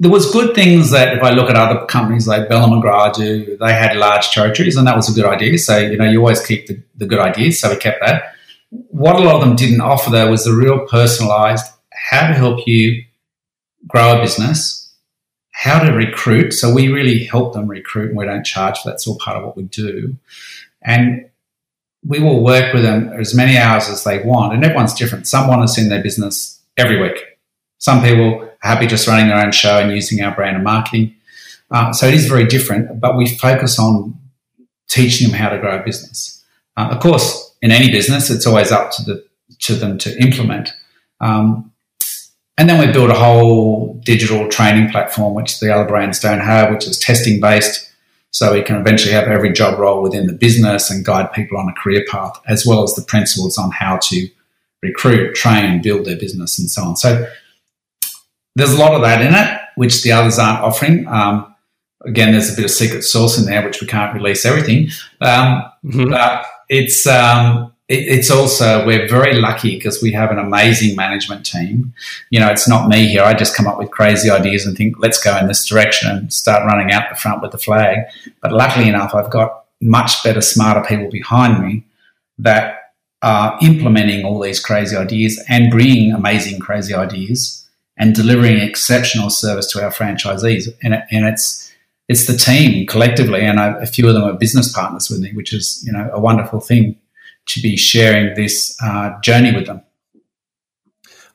[0.00, 3.14] there was good things that if I look at other companies like Belle and McGrath
[3.14, 5.56] do, they had large territories and that was a good idea.
[5.58, 7.60] So, you know, you always keep the, the good ideas.
[7.60, 8.34] So we kept that.
[8.70, 12.66] What a lot of them didn't offer though was the real personalized how to help
[12.66, 13.04] you
[13.86, 14.83] grow a business,
[15.54, 16.52] how to recruit.
[16.52, 18.94] So we really help them recruit and we don't charge for that.
[18.94, 20.16] It's all part of what we do.
[20.82, 21.30] And
[22.04, 25.26] we will work with them as many hours as they want, and everyone's different.
[25.26, 27.18] Some want us in their business every week.
[27.78, 31.14] Some people are happy just running their own show and using our brand and marketing.
[31.70, 34.18] Uh, so it is very different, but we focus on
[34.88, 36.44] teaching them how to grow a business.
[36.76, 39.24] Uh, of course, in any business, it's always up to the
[39.60, 40.74] to them to implement.
[41.20, 41.72] Um,
[42.56, 46.70] and then we build a whole digital training platform, which the other brands don't have,
[46.70, 47.90] which is testing based.
[48.30, 51.68] So we can eventually have every job role within the business and guide people on
[51.68, 54.28] a career path, as well as the principles on how to
[54.82, 56.96] recruit, train, build their business, and so on.
[56.96, 57.28] So
[58.56, 61.06] there's a lot of that in it, which the others aren't offering.
[61.08, 61.54] Um,
[62.04, 64.88] again, there's a bit of secret sauce in there, which we can't release everything.
[65.20, 66.10] Um, mm-hmm.
[66.10, 71.94] But it's um, it's also we're very lucky because we have an amazing management team.
[72.30, 73.22] You know, it's not me here.
[73.22, 76.32] I just come up with crazy ideas and think, let's go in this direction and
[76.32, 77.98] start running out the front with the flag.
[78.40, 81.84] But luckily enough, I've got much better, smarter people behind me
[82.38, 89.30] that are implementing all these crazy ideas and bringing amazing, crazy ideas and delivering exceptional
[89.30, 90.68] service to our franchisees.
[90.82, 91.64] And, it, and it's
[92.08, 95.32] it's the team collectively, and I, a few of them are business partners with me,
[95.32, 96.96] which is you know a wonderful thing
[97.46, 99.82] to be sharing this uh, journey with them.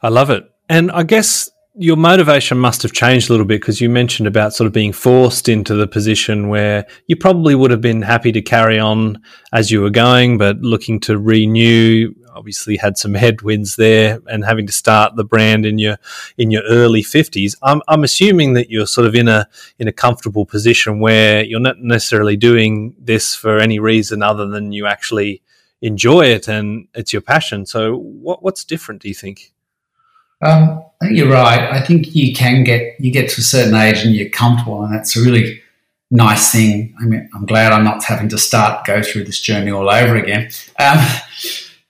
[0.02, 0.50] I love it.
[0.69, 4.54] And I guess your motivation must have changed a little bit because you mentioned about
[4.54, 8.41] sort of being forced into the position where you probably would have been happy to
[8.41, 9.22] carry on
[9.54, 12.13] as you were going, but looking to renew.
[12.36, 15.98] Obviously, had some headwinds there, and having to start the brand in your
[16.38, 17.56] in your early fifties.
[17.62, 21.60] I'm, I'm assuming that you're sort of in a in a comfortable position where you're
[21.60, 25.41] not necessarily doing this for any reason other than you actually
[25.82, 27.65] enjoy it and it's your passion.
[27.65, 29.02] So, what, what's different?
[29.02, 29.54] Do you think?
[30.42, 31.72] Um, I think you're right.
[31.72, 34.94] I think you can get you get to a certain age and you're comfortable, and
[34.94, 35.62] that's a really
[36.12, 36.96] nice thing.
[37.00, 40.15] I mean, I'm glad I'm not having to start go through this journey all over
[40.15, 40.50] again.
[40.80, 41.06] Um,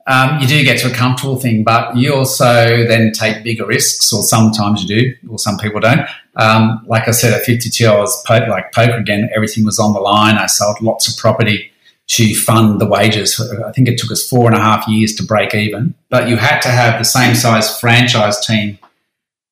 [0.07, 4.11] um, you do get to a comfortable thing, but you also then take bigger risks,
[4.11, 6.01] or sometimes you do, or some people don't.
[6.35, 9.29] Um, like I said, at 52, I was po- like poker again.
[9.35, 10.35] Everything was on the line.
[10.35, 11.68] I sold lots of property
[12.09, 13.39] to fund the wages.
[13.65, 16.37] I think it took us four and a half years to break even, but you
[16.37, 18.79] had to have the same size franchise team,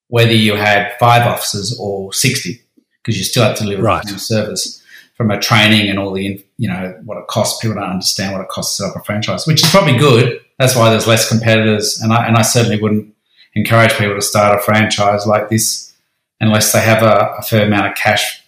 [0.07, 2.59] whether you had five officers or 60,
[3.01, 4.03] because you still have to deliver right.
[4.07, 7.61] the service from a training and all the, you know, what it costs.
[7.61, 10.41] People don't understand what it costs to set up a franchise, which is probably good.
[10.57, 11.99] That's why there's less competitors.
[12.01, 13.13] And I, and I certainly wouldn't
[13.53, 15.93] encourage people to start a franchise like this
[16.39, 18.43] unless they have a, a fair amount of cash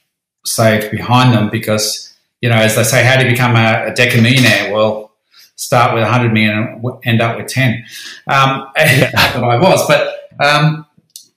[0.45, 2.07] saved behind them because–
[2.41, 4.71] you know, as they say, how do you become a, a decamillionaire?
[4.71, 5.11] Well,
[5.55, 7.85] start with 100 million and end up with 10.
[8.27, 10.85] Um, that I was, but, um,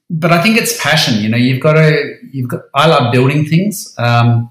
[0.09, 1.23] but I think it's passion.
[1.23, 3.95] You know, you've got to, you've got, I love building things.
[3.99, 4.51] Um,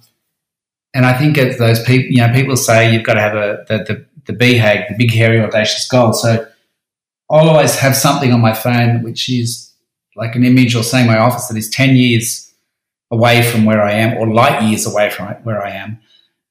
[0.94, 3.66] and I think it's those people, you know, people say you've got to have a,
[3.70, 6.12] the, the, the BHAG, the big, hairy, audacious goal.
[6.12, 6.46] So
[7.30, 9.72] I'll always have something on my phone, which is
[10.18, 12.52] like an image or say my office that is 10 years
[13.10, 16.02] away from where I am or light years away from where I am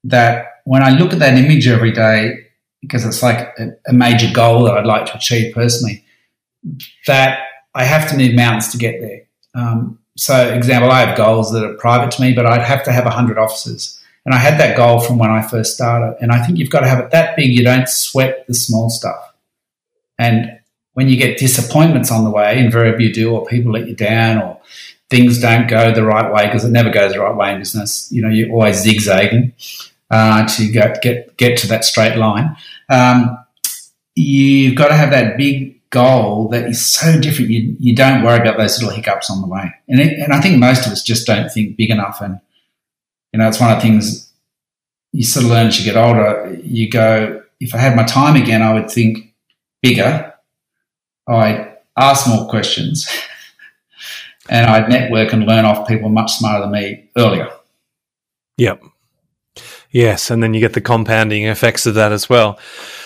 [0.03, 2.47] that when I look at that image every day,
[2.81, 6.03] because it's like a, a major goal that I'd like to achieve personally,
[7.07, 7.39] that
[7.73, 9.21] I have to move mountains to get there.
[9.53, 12.91] Um, so, example, I have goals that are private to me, but I'd have to
[12.91, 13.99] have 100 officers.
[14.25, 16.17] And I had that goal from when I first started.
[16.21, 18.89] And I think you've got to have it that big, you don't sweat the small
[18.89, 19.33] stuff.
[20.19, 20.59] And
[20.93, 24.41] when you get disappointments on the way, invariably you do, or people let you down,
[24.41, 24.59] or
[25.09, 28.11] things don't go the right way, because it never goes the right way in business.
[28.11, 29.53] You know, you're always zigzagging
[30.11, 32.55] uh, to go, get get to that straight line.
[32.89, 33.37] Um,
[34.15, 37.49] you've got to have that big goal that is so different.
[37.51, 39.73] You, you don't worry about those little hiccups on the way.
[39.87, 42.21] And, it, and I think most of us just don't think big enough.
[42.21, 42.39] And,
[43.31, 44.31] you know, it's one of the things
[45.11, 46.57] you sort of learn as you get older.
[46.63, 49.33] You go, if I had my time again, I would think
[49.81, 50.33] bigger.
[51.27, 53.07] I'd ask more questions
[54.49, 57.49] and I'd network and learn off people much smarter than me earlier.
[58.57, 58.83] Yep.
[59.91, 62.59] Yes, and then you get the compounding effects of that as well.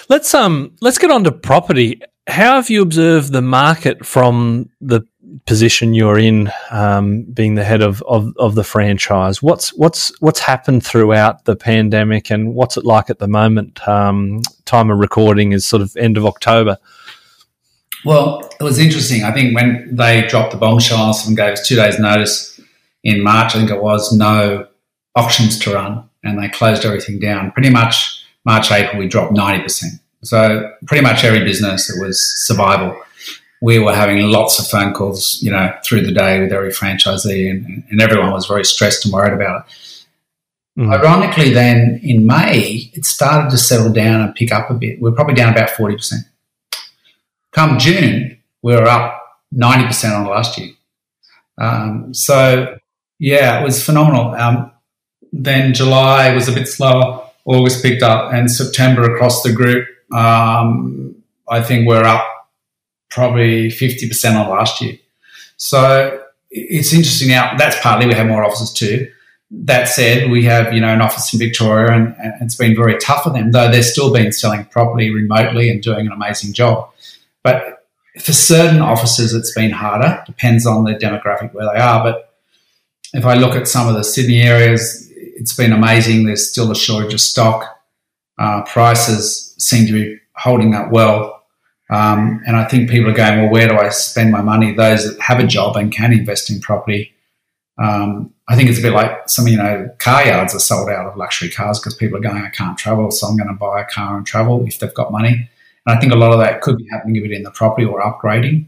[0.08, 2.02] Let's um let's get on to property.
[2.28, 5.02] How have you observed the market from the
[5.46, 9.42] position you're in, um, being the head of, of, of the franchise?
[9.42, 13.88] What's what's what's happened throughout the pandemic, and what's it like at the moment?
[13.88, 16.78] Um, time of recording is sort of end of October.
[18.04, 19.24] Well, it was interesting.
[19.24, 22.60] I think when they dropped the bombshell and gave us two days' notice
[23.04, 24.68] in March, I think it was no
[25.16, 27.52] auctions to run and they closed everything down.
[27.52, 30.00] Pretty much March, April, we dropped 90%.
[30.24, 33.00] So pretty much every business that was survival,
[33.62, 37.50] we were having lots of phone calls, you know, through the day with every franchisee
[37.50, 39.74] and, and everyone was very stressed and worried about it.
[40.78, 40.94] Mm.
[40.94, 45.02] Ironically, then in May, it started to settle down and pick up a bit.
[45.02, 46.14] We're probably down about 40%.
[47.54, 49.22] Come June, we were up
[49.54, 50.74] 90% on last year.
[51.58, 52.78] Um, so,
[53.20, 54.36] yeah, it was phenomenal.
[54.36, 54.72] Um,
[55.36, 57.22] then July was a bit slower.
[57.46, 61.16] August picked up, and September across the group, um,
[61.48, 62.26] I think we're up
[63.10, 64.98] probably 50% on last year.
[65.58, 67.56] So it's interesting now.
[67.58, 69.12] That's partly we have more offices too.
[69.52, 72.98] That said, we have you know an office in Victoria, and, and it's been very
[72.98, 73.52] tough for them.
[73.52, 76.90] Though they've still been selling property remotely and doing an amazing job.
[77.44, 77.86] But
[78.20, 80.24] for certain offices, it's been harder.
[80.26, 82.04] Depends on the demographic where they are.
[82.04, 82.34] But
[83.14, 85.05] if I look at some of the Sydney areas,
[85.36, 86.26] it's been amazing.
[86.26, 87.66] There's still a shortage of stock.
[88.38, 91.44] Uh, prices seem to be holding up well.
[91.90, 94.74] Um, and I think people are going, well, where do I spend my money?
[94.74, 97.14] Those that have a job and can invest in property.
[97.78, 101.08] Um, I think it's a bit like some, you know, car yards are sold out
[101.08, 103.82] of luxury cars because people are going, I can't travel, so I'm going to buy
[103.82, 105.50] a car and travel if they've got money.
[105.86, 107.86] And I think a lot of that could be happening a bit in the property
[107.86, 108.68] or upgrading.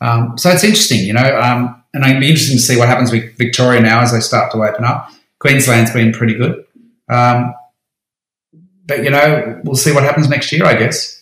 [0.00, 3.12] Um, so it's interesting, you know, um, and it'd be interesting to see what happens
[3.12, 5.10] with Victoria now as they start to open up.
[5.42, 6.64] Queensland's been pretty good.
[7.08, 7.52] Um,
[8.86, 11.20] but, you know, we'll see what happens next year, I guess.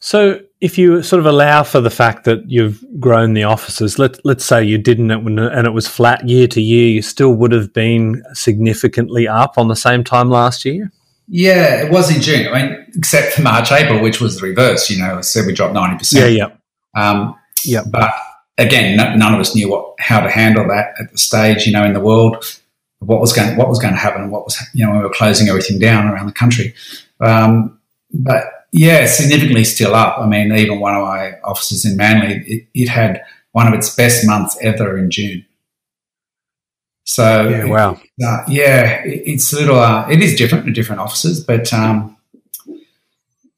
[0.00, 4.24] So, if you sort of allow for the fact that you've grown the offices, let
[4.24, 7.72] let's say you didn't and it was flat year to year, you still would have
[7.72, 10.90] been significantly up on the same time last year.
[11.28, 12.48] Yeah, it was in June.
[12.48, 14.90] I mean, except for March, April, which was the reverse.
[14.90, 16.32] You know, I said we dropped ninety percent.
[16.32, 16.48] Yeah,
[16.96, 17.82] yeah, um, yeah.
[17.88, 18.12] But
[18.56, 21.66] again, none of us knew what how to handle that at the stage.
[21.66, 22.44] You know, in the world,
[23.00, 25.48] what was going what was going to happen, what was you know, we were closing
[25.48, 26.74] everything down around the country.
[27.20, 27.78] Um,
[28.12, 30.18] but yeah, significantly still up.
[30.18, 33.94] I mean, even one of my offices in Manly, it, it had one of its
[33.94, 35.44] best months ever in June.
[37.04, 39.78] So yeah, wow, it, uh, yeah, it, it's a little.
[39.78, 42.16] Uh, it is different in different offices, but um,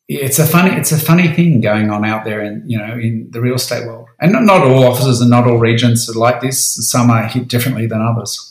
[0.06, 0.76] it's a funny.
[0.76, 3.86] It's a funny thing going on out there in you know in the real estate
[3.86, 6.76] world, and not, not all offices and not all regions are like this.
[6.88, 8.49] Some are hit differently than others.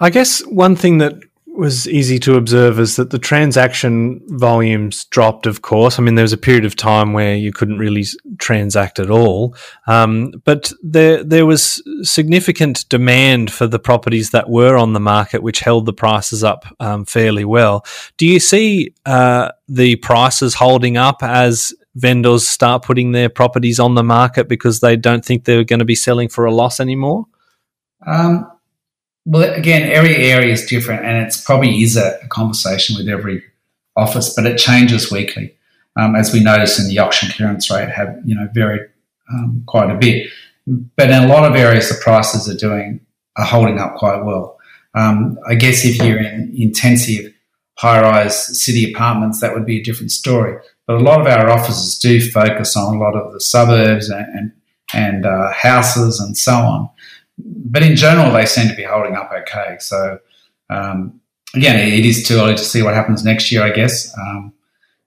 [0.00, 1.14] I guess one thing that
[1.46, 5.98] was easy to observe is that the transaction volumes dropped, of course.
[5.98, 8.04] I mean, there was a period of time where you couldn't really
[8.38, 9.54] transact at all.
[9.86, 15.42] Um, but there, there was significant demand for the properties that were on the market,
[15.42, 17.84] which held the prices up um, fairly well.
[18.16, 23.96] Do you see uh, the prices holding up as vendors start putting their properties on
[23.96, 27.26] the market because they don't think they're going to be selling for a loss anymore?
[28.06, 28.50] Um,
[29.26, 33.42] well, again, every area is different, and it's probably is a, a conversation with every
[33.96, 35.54] office, but it changes weekly,
[35.96, 38.88] um, as we notice in the auction clearance rate have you know varied
[39.32, 40.30] um, quite a bit.
[40.96, 43.00] But in a lot of areas, the prices are doing
[43.36, 44.58] are holding up quite well.
[44.94, 47.32] Um, I guess if you're in intensive
[47.78, 50.58] high-rise city apartments, that would be a different story.
[50.86, 54.26] But a lot of our offices do focus on a lot of the suburbs and
[54.34, 54.52] and,
[54.94, 56.90] and uh, houses and so on
[57.44, 59.76] but in general, they seem to be holding up okay.
[59.80, 60.18] So
[60.68, 61.20] um,
[61.54, 64.16] again, it is too early to see what happens next year, I guess.
[64.18, 64.52] Um,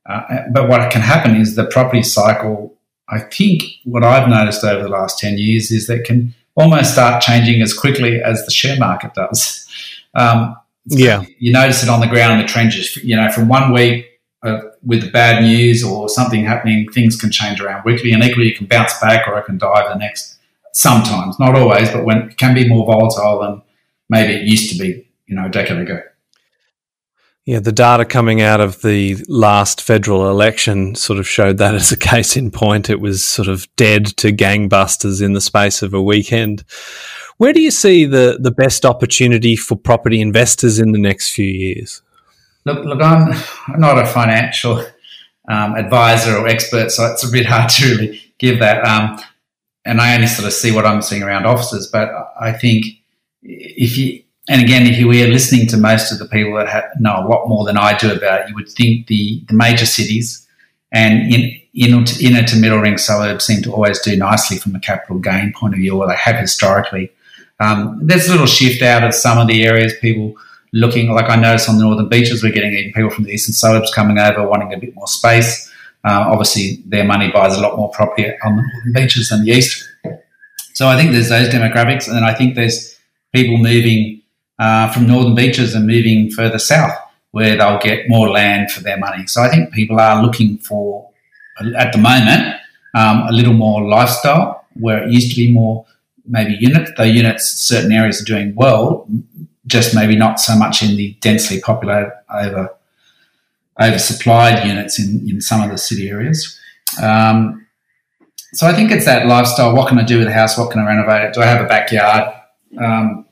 [0.06, 2.76] uh, but what can happen is the property cycle.
[3.10, 7.22] I think what I've noticed over the last ten years is that can almost start
[7.22, 9.60] changing as quickly as the share market does.
[10.16, 12.96] Um, yeah, you notice it on the ground in the trenches.
[12.98, 14.06] You know, from one week
[14.44, 18.46] uh, with the bad news or something happening, things can change around weekly, and equally
[18.46, 20.38] you can bounce back or it can dive the next
[20.74, 23.62] sometimes, not always, but when it can be more volatile than
[24.10, 26.02] maybe it used to be, you know, a decade ago.
[27.46, 31.92] Yeah, the data coming out of the last federal election sort of showed that as
[31.92, 32.90] a case in point.
[32.90, 36.64] It was sort of dead to gangbusters in the space of a weekend.
[37.38, 41.46] Where do you see the, the best opportunity for property investors in the next few
[41.46, 42.02] years?
[42.66, 43.36] Look, look, I'm
[43.78, 44.78] not a financial
[45.50, 48.86] um, advisor or expert, so it's a bit hard to really give that.
[48.86, 49.20] Um,
[49.86, 51.88] and I only sort of see what I'm seeing around offices.
[51.88, 52.86] But I think
[53.42, 56.86] if you, and again, if you were listening to most of the people that have,
[57.00, 59.86] know a lot more than I do about it, you would think the, the major
[59.86, 60.48] cities
[60.92, 64.80] and in, in, inner to middle ring suburbs seem to always do nicely from a
[64.80, 67.12] capital gain point of view, or they have historically.
[67.60, 70.36] Um, there's a little shift out of some of the areas people
[70.72, 73.54] looking like I noticed on the northern beaches, we're getting even people from the eastern
[73.54, 75.72] suburbs coming over wanting a bit more space.
[76.06, 79.52] Uh, obviously, their money buys a lot more property on the northern beaches than the
[79.52, 79.90] east.
[80.74, 83.00] So I think there's those demographics, and I think there's
[83.32, 84.22] people moving
[84.60, 86.98] uh, from northern beaches and moving further south
[87.32, 89.26] where they'll get more land for their money.
[89.28, 91.10] So I think people are looking for,
[91.78, 92.56] at the moment,
[92.94, 95.86] um, a little more lifestyle where it used to be more
[96.28, 96.92] maybe units.
[96.96, 99.08] Though units, certain areas are doing well,
[99.66, 102.70] just maybe not so much in the densely populated over
[103.80, 106.60] oversupplied units in, in some of the city areas.
[107.02, 107.66] Um,
[108.54, 109.76] so I think it's that lifestyle.
[109.76, 110.58] What can I do with the house?
[110.58, 111.34] What can I renovate it?
[111.34, 112.34] Do I have a backyard?
[112.80, 113.26] Um,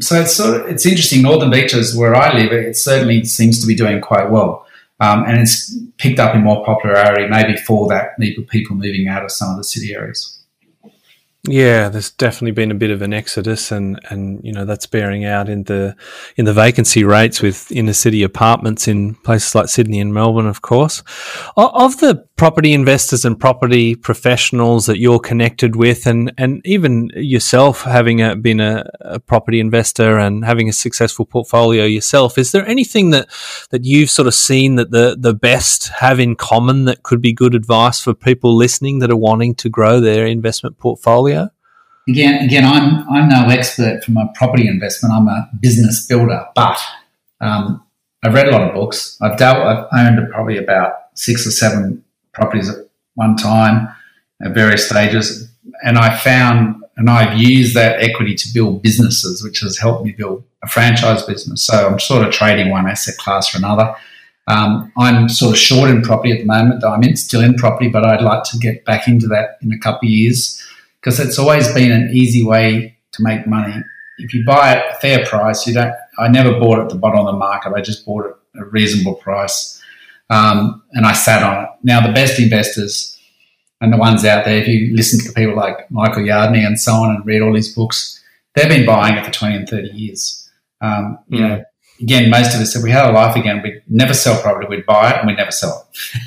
[0.00, 1.22] so it's sort of, it's interesting.
[1.22, 4.66] Northern Beaches, where I live, it certainly seems to be doing quite well,
[5.00, 9.30] um, and it's picked up in more popularity, maybe for that people moving out of
[9.30, 10.43] some of the city areas.
[11.46, 15.26] Yeah, there's definitely been a bit of an exodus, and, and you know that's bearing
[15.26, 15.94] out in the
[16.36, 20.62] in the vacancy rates with inner city apartments in places like Sydney and Melbourne, of
[20.62, 21.02] course.
[21.54, 27.82] Of the property investors and property professionals that you're connected with, and and even yourself
[27.82, 32.66] having a, been a, a property investor and having a successful portfolio yourself, is there
[32.66, 33.28] anything that
[33.70, 37.32] that you've sort of seen that the the best have in common that could be
[37.32, 41.48] good advice for people listening that are wanting to grow their investment portfolio?
[42.08, 45.14] Again, again, I'm I'm no expert from a property investment.
[45.14, 46.78] I'm a business builder, but
[47.40, 47.82] um,
[48.24, 49.16] I've read a lot of books.
[49.22, 49.58] I've dealt.
[49.58, 52.04] I've owned probably about six or seven
[52.34, 52.76] properties at
[53.14, 53.88] one time
[54.42, 55.50] at various stages,
[55.84, 60.12] and I found and I've used that equity to build businesses, which has helped me
[60.12, 61.62] build a franchise business.
[61.62, 63.94] So I'm sort of trading one asset class for another.
[64.46, 66.84] Um, I'm sort of short in property at the moment.
[66.84, 69.78] I'm in, still in property, but I'd like to get back into that in a
[69.78, 70.62] couple of years
[71.00, 73.82] because it's always been an easy way to make money.
[74.18, 75.94] If you buy at a fair price, you don't.
[76.18, 77.72] I never bought at the bottom of the market.
[77.74, 79.82] I just bought at a reasonable price,
[80.30, 81.70] um, and I sat on it.
[81.82, 83.18] Now the best investors
[83.80, 86.78] and the ones out there, if you listen to the people like Michael Yardney and
[86.78, 88.22] so on, and read all these books,
[88.54, 90.50] they've been buying it for twenty and thirty years.
[90.80, 91.48] Um, you mm.
[91.48, 91.64] know,
[92.00, 94.66] again, most of us, if we had a life again, we'd never sell property.
[94.68, 96.20] We'd buy it and we'd never sell it.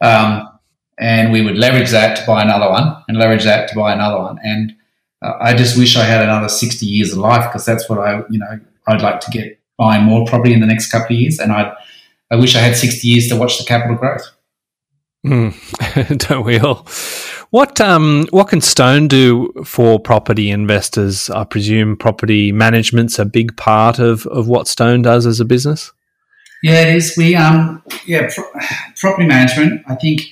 [0.04, 0.48] um,
[0.98, 4.18] and we would leverage that to buy another one and leverage that to buy another
[4.18, 4.38] one.
[4.42, 4.74] And
[5.22, 8.22] uh, I just wish I had another 60 years of life because that's what I,
[8.28, 11.38] you know, I'd like to get buying more property in the next couple of years.
[11.38, 11.72] And I,
[12.30, 14.30] I wish I had 60 years to watch the capital growth.
[15.26, 16.86] Mm, don't we all?
[17.50, 21.28] What um what can Stone do for property investors?
[21.28, 25.92] I presume property management's a big part of, of what Stone does as a business.
[26.62, 27.14] Yeah, it is.
[27.18, 28.50] We um yeah pro-
[28.96, 29.82] property management.
[29.88, 30.22] I think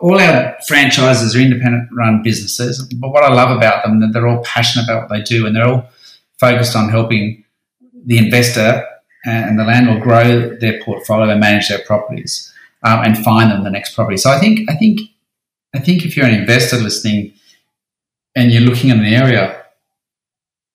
[0.00, 4.26] all our franchises are independent run businesses, but what I love about them that they're
[4.26, 5.88] all passionate about what they do and they're all
[6.38, 7.44] focused on helping
[8.04, 8.84] the investor
[9.24, 12.52] and the landlord grow their portfolio and manage their properties
[12.82, 14.16] um, and find them the next property.
[14.16, 15.00] So I think I think
[15.74, 17.34] I think if you're an investor listening
[18.34, 19.64] and you're looking at an area,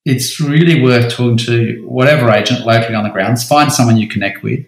[0.05, 3.47] it's really worth talking to whatever agent locally on the grounds.
[3.47, 4.65] Find someone you connect with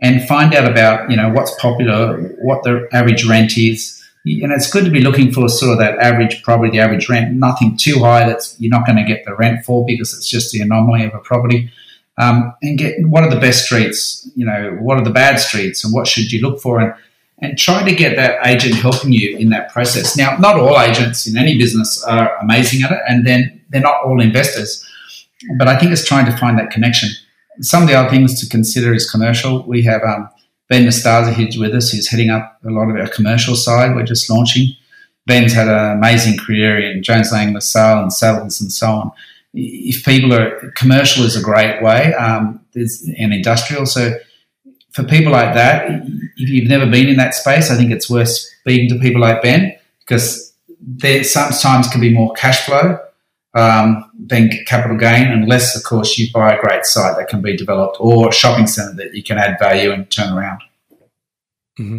[0.00, 3.98] and find out about you know what's popular, what the average rent is.
[4.24, 7.34] And it's good to be looking for sort of that average, probably the average rent,
[7.34, 10.52] nothing too high that's you're not going to get the rent for because it's just
[10.52, 11.72] the anomaly of a property.
[12.18, 15.82] Um, and get what are the best streets, you know, what are the bad streets,
[15.82, 16.92] and what should you look for, and
[17.38, 20.16] and try to get that agent helping you in that process.
[20.16, 24.04] Now, not all agents in any business are amazing at it, and then they're not
[24.04, 24.84] all investors,
[25.58, 27.08] but I think it's trying to find that connection
[27.60, 29.62] some of the other things to consider is commercial.
[29.64, 30.28] We have um,
[30.68, 33.94] Ben Nastaza here with us, who's heading up a lot of our commercial side.
[33.94, 34.74] We're just launching.
[35.26, 39.12] Ben's had an amazing career in Jones Lang LaSalle and Savills and so on.
[39.54, 43.86] If people are commercial is a great way, um, and industrial.
[43.86, 44.14] So
[44.92, 45.90] for people like that,
[46.36, 49.42] if you've never been in that space, I think it's worth speaking to people like
[49.42, 52.98] Ben because there sometimes can be more cash flow
[53.54, 57.56] um, than capital gain, unless, of course, you buy a great site that can be
[57.56, 60.60] developed or a shopping centre that you can add value and turn around.
[61.78, 61.98] Mm-hmm.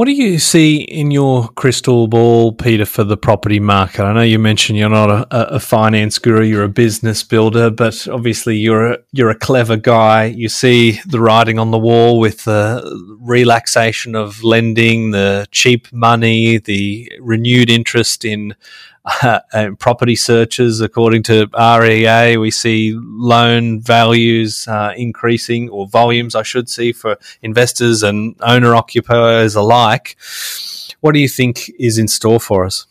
[0.00, 4.02] What do you see in your crystal ball, Peter, for the property market?
[4.02, 8.08] I know you mentioned you're not a, a finance guru, you're a business builder, but
[8.08, 10.24] obviously you're a, you're a clever guy.
[10.24, 12.82] You see the writing on the wall with the
[13.20, 18.56] relaxation of lending, the cheap money, the renewed interest in
[19.22, 26.42] uh, property searches, according to REA, we see loan values uh, increasing, or volumes, I
[26.42, 30.16] should see, for investors and owner occupiers alike.
[31.00, 32.86] What do you think is in store for us?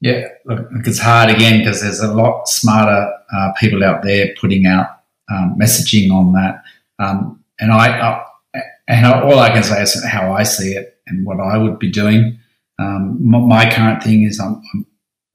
[0.00, 4.64] Yeah, look, it's hard again because there's a lot smarter uh, people out there putting
[4.64, 4.86] out
[5.30, 6.62] um, messaging on that.
[6.98, 11.26] Um, and I, I, and all I can say is how I see it and
[11.26, 12.38] what I would be doing.
[12.78, 14.86] Um, my current thing is I'm, I'm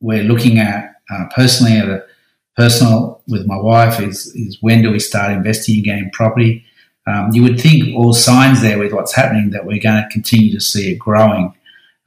[0.06, 2.06] we're looking at uh, personally at a
[2.56, 6.64] personal with my wife is, is when do we start investing again in property?
[7.08, 10.52] Um, you would think all signs there with what's happening that we're going to continue
[10.54, 11.54] to see it growing.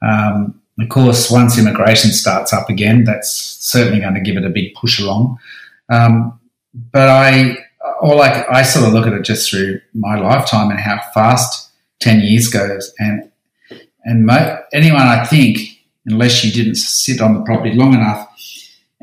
[0.01, 4.49] Um, of course, once immigration starts up again, that's certainly going to give it a
[4.49, 5.37] big push along.
[5.89, 6.39] Um,
[6.73, 7.57] but I,
[8.01, 11.69] or like I sort of look at it just through my lifetime and how fast
[11.99, 13.29] ten years goes, and
[14.05, 15.59] and mo- anyone I think,
[16.09, 18.27] unless you didn't sit on the property long enough,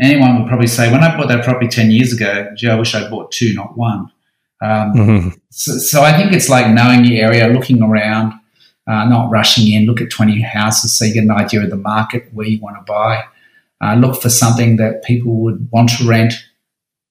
[0.01, 2.95] anyone would probably say, when I bought that property ten years ago, gee, I wish
[2.95, 4.11] I bought two, not one.
[4.63, 5.29] Um, mm-hmm.
[5.51, 8.33] so, so I think it's like knowing your area, looking around
[8.87, 9.87] uh, not rushing in.
[9.87, 12.77] Look at 20 houses so you get an idea of the market where you want
[12.77, 13.25] to buy.
[13.81, 16.35] Uh, look for something that people would want to rent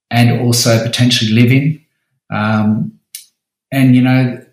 [0.09, 1.83] and also potentially live in.
[2.29, 2.99] Um,
[3.71, 4.43] and, you know,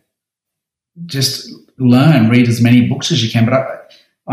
[1.07, 3.45] just learn, read as many books as you can.
[3.45, 3.78] But I,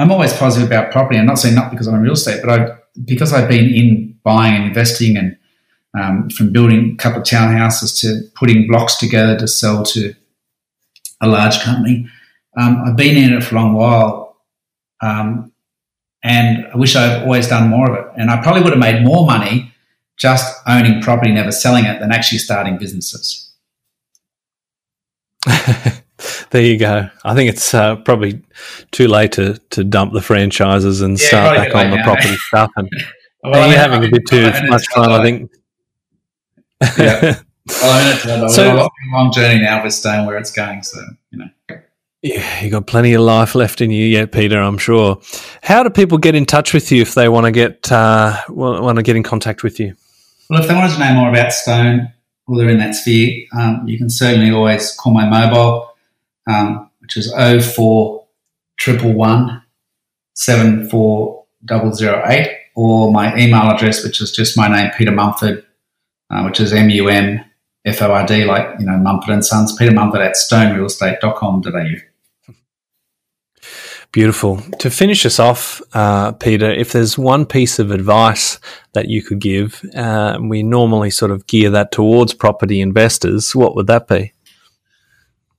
[0.02, 1.20] am always positive about property.
[1.20, 4.18] I'm not saying not because I'm in real estate, but I, because I've been in
[4.24, 5.38] buying and investing and
[6.00, 10.14] um, from building a couple of townhouses to putting blocks together to sell to
[11.22, 12.08] a large company.
[12.58, 14.38] Um, I've been in it for a long while,
[15.02, 15.52] um,
[16.24, 18.12] and I wish I'd always done more of it.
[18.18, 19.74] And I probably would have made more money
[20.18, 23.52] just owning property, never selling it, than actually starting businesses.
[26.52, 27.10] there you go.
[27.24, 28.42] I think it's uh, probably
[28.92, 32.04] too late to, to dump the franchises and yeah, start back on the now.
[32.04, 32.72] property stuff.
[32.76, 32.90] And,
[33.44, 35.52] well, you're having a bit too much fun, I think.
[36.98, 37.40] yeah.
[37.82, 40.84] Well, I mean, so, a long journey now with staying where it's going.
[40.84, 41.00] So,
[41.32, 41.80] you know.
[42.22, 44.60] Yeah, you got plenty of life left in you yet, Peter.
[44.60, 45.22] I'm sure.
[45.64, 48.98] How do people get in touch with you if they want to get uh, want
[48.98, 49.96] to get in contact with you?
[50.50, 52.12] Well, if they wanted to know more about Stone
[52.48, 55.89] or they're in that sphere, um, you can certainly always call my mobile,
[56.50, 58.28] um, which is 04
[58.86, 59.62] 111
[60.34, 65.66] 74008, or my email address, which is just my name, Peter Mumford,
[66.30, 67.44] uh, which is M U M
[67.86, 71.96] F O R D, like you know Mumford and Sons, Peter Mumford at stonerealestate.com.au.
[74.12, 74.58] Beautiful.
[74.80, 78.60] To finish us off, uh, Peter, if there's one piece of advice
[78.94, 83.76] that you could give, uh, we normally sort of gear that towards property investors, what
[83.76, 84.34] would that be?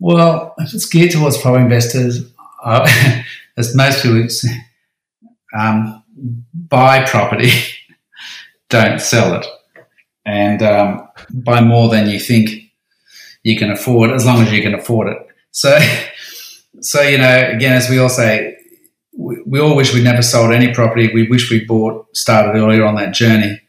[0.01, 2.24] Well, if it's geared towards property investors,
[2.64, 2.88] uh,
[3.57, 4.26] as most people
[5.57, 6.03] um,
[6.55, 7.51] buy property,
[8.70, 9.46] don't sell it,
[10.24, 12.51] and um, buy more than you think
[13.42, 15.18] you can afford, as long as you can afford it.
[15.51, 15.78] So
[16.80, 18.57] so you know, again, as we all say,
[19.16, 21.11] we, we, all wish we'd never sold any property.
[21.12, 23.61] We wish we bought started earlier on that journey.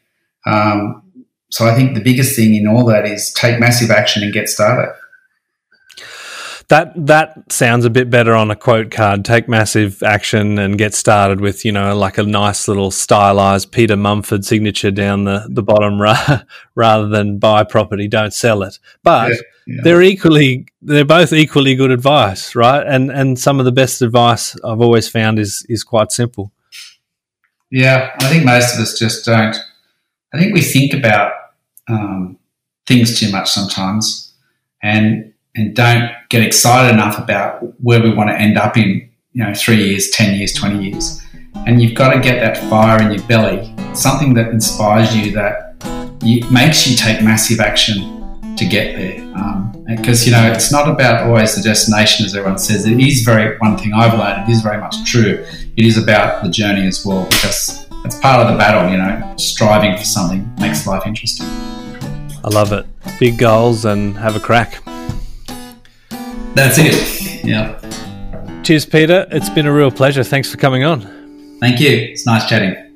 [0.46, 1.02] Um,
[1.50, 4.48] so I think the biggest thing in all that is take massive action and get
[4.48, 4.94] started.
[6.72, 9.26] That that sounds a bit better on a quote card.
[9.26, 13.96] Take massive action and get started with you know like a nice little stylized Peter
[13.96, 16.42] Mumford signature down the the bottom, ra-
[16.74, 18.78] rather than buy property, don't sell it.
[19.02, 22.84] But yeah they're equally they're both equally good advice, right?
[22.86, 26.52] And and some of the best advice I've always found is is quite simple.
[27.70, 29.56] Yeah, I think most of us just don't.
[30.34, 31.32] I think we think about
[31.88, 32.38] um,
[32.86, 34.34] things too much sometimes,
[34.82, 39.44] and and don't get excited enough about where we want to end up in, you
[39.44, 41.20] know, three years, ten years, twenty years.
[41.66, 45.76] And you've got to get that fire in your belly, something that inspires you, that
[46.22, 49.20] you, makes you take massive action to get there.
[49.94, 52.86] Because, um, you know, it's not about always the destination, as everyone says.
[52.86, 55.44] It is very, one thing I've learned, it is very much true.
[55.76, 59.34] It is about the journey as well, because it's part of the battle, you know,
[59.36, 61.46] striving for something makes life interesting.
[62.42, 62.86] I love it.
[63.20, 64.82] Big goals and have a crack.
[66.54, 67.44] That's it.
[67.44, 67.78] Yeah.
[68.62, 69.26] Cheers, Peter.
[69.30, 70.22] It's been a real pleasure.
[70.22, 71.00] Thanks for coming on.
[71.60, 71.90] Thank you.
[71.90, 72.91] It's nice chatting.